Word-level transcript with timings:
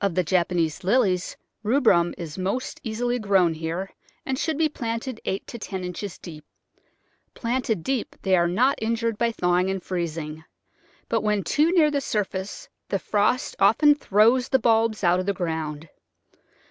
Of 0.00 0.14
the 0.14 0.24
Japanese 0.24 0.82
Lilies, 0.82 1.36
rubrum 1.62 2.14
is 2.16 2.38
most 2.38 2.80
easily 2.82 3.18
grown 3.18 3.52
here 3.52 3.90
and 4.24 4.38
should 4.38 4.56
be 4.56 4.70
planted 4.70 5.20
eight 5.26 5.46
to 5.48 5.58
ten 5.58 5.84
inches 5.84 6.16
deep. 6.16 6.42
Planted 7.34 7.82
deep 7.82 8.16
they 8.22 8.34
are 8.34 8.48
not 8.48 8.78
injured 8.80 9.18
by 9.18 9.30
thawing 9.30 9.68
and 9.68 9.82
freezing, 9.82 10.44
but 11.10 11.20
when 11.20 11.44
too 11.44 11.70
near 11.72 11.90
the 11.90 12.00
surface 12.00 12.70
the 12.88 12.98
frost 12.98 13.54
often 13.58 13.94
throws 13.94 14.48
the 14.48 14.58
bulbs 14.58 15.04
out 15.04 15.20
of 15.20 15.26
the 15.26 15.34
ground. 15.34 15.90